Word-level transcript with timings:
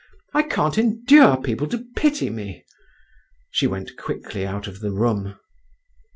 I 0.33 0.41
can't 0.41 0.79
endure 0.79 1.37
people 1.37 1.67
to 1.67 1.85
pity 1.95 2.31
me." 2.31 2.65
She 3.51 3.67
went 3.67 3.97
quickly 3.97 4.47
out 4.47 4.65
of 4.65 4.79
the 4.79 4.89
room. 4.91 5.37